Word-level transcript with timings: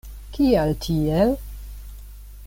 Kial 0.37 0.71
tiel? 0.85 1.35